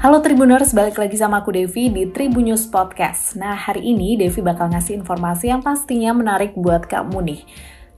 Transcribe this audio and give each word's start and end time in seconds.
Halo 0.00 0.24
Tribuners, 0.24 0.72
balik 0.72 0.96
lagi 0.96 1.16
sama 1.20 1.44
aku 1.44 1.52
Devi 1.52 1.92
di 1.92 2.08
Tribunnews 2.08 2.68
Podcast. 2.72 3.36
Nah, 3.36 3.52
hari 3.52 3.92
ini 3.92 4.16
Devi 4.16 4.40
bakal 4.40 4.72
ngasih 4.72 4.96
informasi 4.96 5.52
yang 5.52 5.60
pastinya 5.60 6.16
menarik 6.16 6.56
buat 6.56 6.88
kamu 6.88 7.20
nih. 7.20 7.40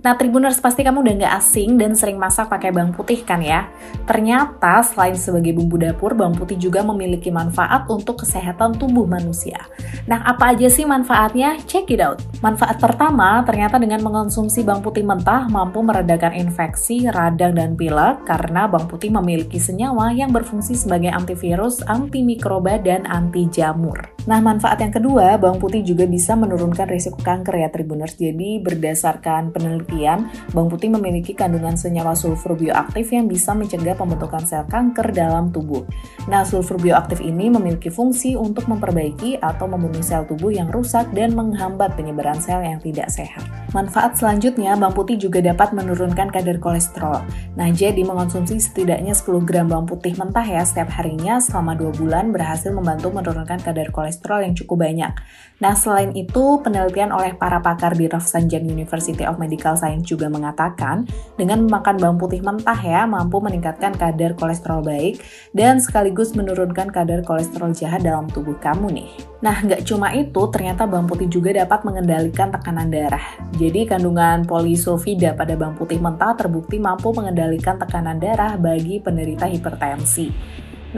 Nah, 0.02 0.18
Tribuners 0.18 0.58
pasti 0.58 0.82
kamu 0.82 0.98
udah 0.98 1.14
nggak 1.22 1.34
asing 1.38 1.78
dan 1.78 1.94
sering 1.94 2.18
masak 2.18 2.50
pakai 2.50 2.74
bawang 2.74 2.90
putih 2.90 3.22
kan 3.22 3.38
ya? 3.38 3.70
Ternyata 4.02 4.82
selain 4.82 5.14
sebagai 5.14 5.54
bumbu 5.54 5.78
dapur, 5.78 6.18
bawang 6.18 6.34
putih 6.34 6.58
juga 6.58 6.82
memiliki 6.82 7.30
manfaat 7.30 7.86
untuk 7.86 8.26
kesehatan 8.26 8.74
tubuh 8.82 9.06
manusia. 9.06 9.62
Nah, 10.10 10.26
apa 10.26 10.58
aja 10.58 10.66
sih 10.66 10.82
manfaatnya? 10.82 11.54
Check 11.70 11.86
it 11.94 12.02
out. 12.02 12.18
Manfaat 12.42 12.82
pertama, 12.82 13.38
ternyata 13.46 13.78
dengan 13.78 14.02
mengonsumsi 14.02 14.66
bawang 14.66 14.82
putih 14.82 15.06
mentah 15.06 15.46
mampu 15.46 15.78
meredakan 15.78 16.34
infeksi, 16.34 17.06
radang, 17.06 17.54
dan 17.54 17.78
pilek 17.78 18.26
karena 18.26 18.66
bawang 18.66 18.90
putih 18.90 19.14
memiliki 19.14 19.62
senyawa 19.62 20.10
yang 20.10 20.34
berfungsi 20.34 20.74
sebagai 20.74 21.14
antivirus, 21.14 21.86
antimikroba, 21.86 22.82
dan 22.82 23.06
anti 23.06 23.46
jamur. 23.46 23.94
Nah, 24.26 24.42
manfaat 24.42 24.82
yang 24.82 24.90
kedua, 24.90 25.38
bawang 25.38 25.62
putih 25.62 25.86
juga 25.86 26.02
bisa 26.02 26.34
menurunkan 26.34 26.90
risiko 26.90 27.22
kanker 27.22 27.62
ya 27.62 27.70
Tribuners. 27.70 28.18
Jadi, 28.18 28.58
berdasarkan 28.58 29.54
penelitian 29.54 30.26
bawang 30.50 30.74
putih 30.74 30.90
memiliki 30.90 31.38
kandungan 31.38 31.78
senyawa 31.78 32.18
sulfur 32.18 32.58
bioaktif 32.58 33.06
yang 33.14 33.30
bisa 33.30 33.54
mencegah 33.54 33.94
pembentukan 33.94 34.42
sel 34.42 34.66
kanker 34.66 35.14
dalam 35.14 35.54
tubuh. 35.54 35.86
Nah, 36.26 36.42
sulfur 36.42 36.82
bioaktif 36.82 37.22
ini 37.22 37.54
memiliki 37.54 37.86
fungsi 37.86 38.34
untuk 38.34 38.66
memperbaiki 38.66 39.38
atau 39.38 39.70
membunuh 39.70 40.02
sel 40.02 40.26
tubuh 40.26 40.50
yang 40.50 40.66
rusak 40.74 41.06
dan 41.14 41.38
menghambat 41.38 41.94
penyebaran 41.94 42.31
sel 42.40 42.62
yang 42.62 42.78
tidak 42.80 43.10
sehat. 43.10 43.61
Manfaat 43.72 44.20
selanjutnya, 44.20 44.76
bawang 44.76 44.92
putih 44.92 45.16
juga 45.16 45.40
dapat 45.40 45.72
menurunkan 45.72 46.28
kadar 46.28 46.60
kolesterol. 46.60 47.24
Nah, 47.56 47.72
jadi 47.72 48.04
mengonsumsi 48.04 48.60
setidaknya 48.60 49.16
10 49.16 49.48
gram 49.48 49.64
bawang 49.64 49.88
putih 49.88 50.12
mentah 50.20 50.44
ya 50.44 50.60
setiap 50.60 50.92
harinya 50.92 51.40
selama 51.40 51.72
2 51.80 51.96
bulan 51.96 52.36
berhasil 52.36 52.68
membantu 52.68 53.08
menurunkan 53.16 53.64
kadar 53.64 53.88
kolesterol 53.88 54.44
yang 54.44 54.52
cukup 54.52 54.84
banyak. 54.84 55.16
Nah, 55.64 55.72
selain 55.72 56.12
itu, 56.12 56.60
penelitian 56.60 57.16
oleh 57.16 57.32
para 57.32 57.64
pakar 57.64 57.96
di 57.96 58.12
Rafsanjani 58.12 58.68
University 58.68 59.24
of 59.24 59.40
Medical 59.40 59.72
Science 59.80 60.04
juga 60.04 60.28
mengatakan, 60.28 61.08
dengan 61.40 61.64
memakan 61.64 61.96
bawang 61.96 62.18
putih 62.20 62.44
mentah 62.44 62.76
ya, 62.76 63.08
mampu 63.08 63.40
meningkatkan 63.40 63.96
kadar 63.96 64.36
kolesterol 64.36 64.84
baik 64.84 65.24
dan 65.56 65.80
sekaligus 65.80 66.36
menurunkan 66.36 66.92
kadar 66.92 67.24
kolesterol 67.24 67.72
jahat 67.72 68.04
dalam 68.04 68.28
tubuh 68.28 68.58
kamu 68.60 69.00
nih. 69.00 69.10
Nah, 69.40 69.58
nggak 69.58 69.86
cuma 69.86 70.12
itu, 70.12 70.42
ternyata 70.50 70.84
bawang 70.84 71.08
putih 71.08 71.30
juga 71.30 71.54
dapat 71.54 71.86
mengendalikan 71.86 72.52
tekanan 72.52 72.90
darah. 72.90 73.22
Jadi, 73.62 73.86
kandungan 73.86 74.42
polisulfida 74.42 75.38
pada 75.38 75.54
bawang 75.54 75.78
putih 75.78 76.02
mentah 76.02 76.34
terbukti 76.34 76.82
mampu 76.82 77.14
mengendalikan 77.14 77.78
tekanan 77.78 78.18
darah 78.18 78.58
bagi 78.58 78.98
penderita 78.98 79.46
hipertensi. 79.46 80.34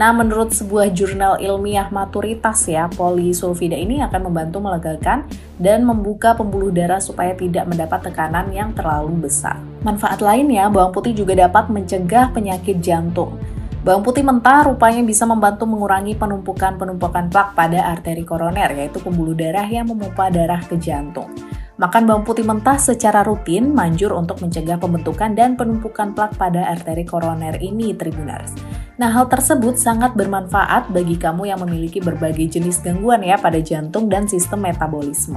Nah, 0.01 0.09
menurut 0.09 0.49
sebuah 0.49 0.89
jurnal 0.89 1.37
ilmiah 1.37 1.93
maturitas 1.93 2.65
ya, 2.65 2.89
polisulfida 2.89 3.77
ini 3.77 4.01
akan 4.01 4.27
membantu 4.27 4.65
melegakan 4.65 5.29
dan 5.61 5.85
membuka 5.85 6.33
pembuluh 6.33 6.73
darah 6.73 6.97
supaya 6.97 7.37
tidak 7.37 7.69
mendapat 7.69 8.09
tekanan 8.09 8.49
yang 8.49 8.73
terlalu 8.73 9.29
besar. 9.29 9.61
Manfaat 9.85 10.25
lainnya, 10.25 10.65
bawang 10.65 10.89
putih 10.89 11.13
juga 11.13 11.37
dapat 11.37 11.69
mencegah 11.69 12.33
penyakit 12.33 12.81
jantung. 12.81 13.37
Bawang 13.85 14.01
putih 14.01 14.25
mentah 14.25 14.65
rupanya 14.65 15.05
bisa 15.05 15.29
membantu 15.29 15.69
mengurangi 15.69 16.17
penumpukan-penumpukan 16.17 17.29
plak 17.29 17.53
pada 17.53 17.93
arteri 17.93 18.25
koroner, 18.25 18.73
yaitu 18.73 18.97
pembuluh 18.97 19.37
darah 19.37 19.69
yang 19.69 19.85
memompa 19.85 20.33
darah 20.33 20.59
ke 20.65 20.73
jantung. 20.81 21.29
Makan 21.75 22.07
bawang 22.07 22.23
putih 22.23 22.47
mentah 22.47 22.79
secara 22.79 23.19
rutin 23.27 23.75
manjur 23.75 24.15
untuk 24.15 24.39
mencegah 24.39 24.79
pembentukan 24.79 25.35
dan 25.35 25.59
penumpukan 25.59 26.15
plak 26.15 26.39
pada 26.39 26.71
arteri 26.71 27.03
koroner 27.03 27.59
ini, 27.59 27.91
Tribuners. 27.91 28.55
Nah, 28.95 29.11
hal 29.11 29.27
tersebut 29.27 29.75
sangat 29.75 30.15
bermanfaat 30.15 30.87
bagi 30.87 31.19
kamu 31.19 31.51
yang 31.51 31.59
memiliki 31.59 31.99
berbagai 31.99 32.47
jenis 32.47 32.79
gangguan 32.79 33.27
ya 33.27 33.35
pada 33.35 33.59
jantung 33.59 34.07
dan 34.07 34.23
sistem 34.23 34.63
metabolisme. 34.63 35.35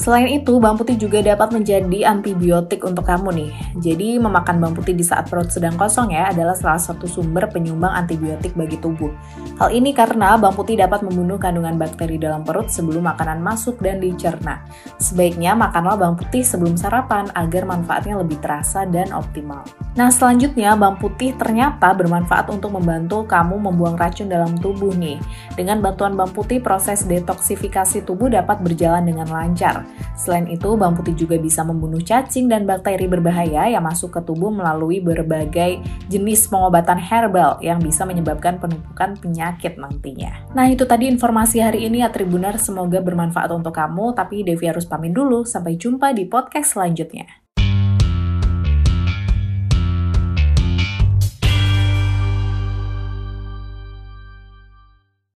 Selain 0.00 0.24
itu, 0.32 0.56
bawang 0.56 0.80
putih 0.80 0.96
juga 0.96 1.20
dapat 1.20 1.52
menjadi 1.52 2.08
antibiotik 2.08 2.80
untuk 2.80 3.04
kamu 3.04 3.28
nih. 3.36 3.52
Jadi, 3.76 4.08
memakan 4.16 4.56
bawang 4.56 4.76
putih 4.80 4.96
di 4.96 5.04
saat 5.04 5.28
perut 5.28 5.52
sedang 5.52 5.76
kosong 5.76 6.16
ya 6.16 6.32
adalah 6.32 6.56
salah 6.56 6.80
satu 6.80 7.04
sumber 7.04 7.44
penyumbang 7.52 7.92
antibiotik 7.92 8.56
bagi 8.56 8.80
tubuh. 8.80 9.12
Hal 9.60 9.68
ini 9.76 9.92
karena 9.92 10.40
bawang 10.40 10.56
putih 10.56 10.80
dapat 10.80 11.04
membunuh 11.04 11.36
kandungan 11.36 11.76
bakteri 11.76 12.16
dalam 12.16 12.40
perut 12.40 12.72
sebelum 12.72 13.04
makanan 13.04 13.44
masuk 13.44 13.84
dan 13.84 14.00
dicerna. 14.00 14.64
Sebaiknya 14.96 15.52
makanlah 15.52 16.00
bawang 16.00 16.16
putih 16.16 16.40
sebelum 16.40 16.80
sarapan 16.80 17.28
agar 17.36 17.68
manfaatnya 17.68 18.16
lebih 18.16 18.40
terasa 18.40 18.88
dan 18.88 19.12
optimal. 19.12 19.60
Nah, 19.94 20.10
selanjutnya 20.10 20.74
bawang 20.74 20.98
putih 20.98 21.38
ternyata 21.38 21.94
bermanfaat 21.94 22.50
untuk 22.50 22.74
membantu 22.74 23.22
kamu 23.30 23.62
membuang 23.62 23.94
racun 23.94 24.26
dalam 24.26 24.58
tubuh 24.58 24.90
nih. 24.90 25.22
Dengan 25.54 25.78
bantuan 25.78 26.18
bawang 26.18 26.34
putih, 26.34 26.58
proses 26.58 27.06
detoksifikasi 27.06 28.02
tubuh 28.02 28.26
dapat 28.26 28.58
berjalan 28.58 29.06
dengan 29.06 29.30
lancar. 29.30 29.86
Selain 30.18 30.50
itu, 30.50 30.74
bawang 30.74 30.98
putih 30.98 31.14
juga 31.14 31.38
bisa 31.38 31.62
membunuh 31.62 32.02
cacing 32.02 32.50
dan 32.50 32.66
bakteri 32.66 33.06
berbahaya 33.06 33.70
yang 33.70 33.86
masuk 33.86 34.18
ke 34.18 34.20
tubuh 34.26 34.50
melalui 34.50 34.98
berbagai 34.98 35.78
jenis 36.10 36.50
pengobatan 36.50 36.98
herbal 36.98 37.62
yang 37.62 37.78
bisa 37.78 38.02
menyebabkan 38.02 38.58
penumpukan 38.58 39.14
penyakit 39.22 39.78
nantinya. 39.78 40.42
Nah, 40.58 40.66
itu 40.66 40.82
tadi 40.90 41.06
informasi 41.06 41.62
hari 41.62 41.86
ini 41.86 42.02
ya 42.02 42.10
Tribuner, 42.10 42.58
semoga 42.58 42.98
bermanfaat 42.98 43.54
untuk 43.54 43.70
kamu, 43.70 44.10
tapi 44.18 44.42
Devi 44.42 44.66
harus 44.66 44.90
pamit 44.90 45.14
dulu. 45.14 45.46
Sampai 45.46 45.78
jumpa 45.78 46.10
di 46.10 46.26
podcast 46.26 46.74
selanjutnya. 46.74 47.43